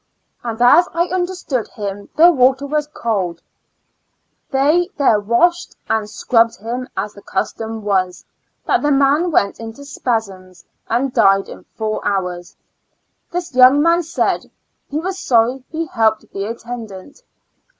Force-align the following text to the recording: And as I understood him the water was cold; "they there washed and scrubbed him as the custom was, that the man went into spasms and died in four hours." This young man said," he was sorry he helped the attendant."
And 0.43 0.59
as 0.63 0.89
I 0.95 1.03
understood 1.09 1.67
him 1.67 2.09
the 2.15 2.31
water 2.31 2.65
was 2.65 2.87
cold; 2.91 3.43
"they 4.49 4.89
there 4.97 5.19
washed 5.19 5.75
and 5.87 6.09
scrubbed 6.09 6.55
him 6.57 6.87
as 6.97 7.13
the 7.13 7.21
custom 7.21 7.83
was, 7.83 8.25
that 8.65 8.81
the 8.81 8.89
man 8.89 9.29
went 9.29 9.59
into 9.59 9.85
spasms 9.85 10.65
and 10.89 11.13
died 11.13 11.47
in 11.47 11.65
four 11.75 12.01
hours." 12.03 12.57
This 13.29 13.53
young 13.53 13.83
man 13.83 14.01
said," 14.01 14.49
he 14.89 14.97
was 14.97 15.19
sorry 15.19 15.63
he 15.69 15.85
helped 15.85 16.25
the 16.33 16.45
attendant." 16.45 17.21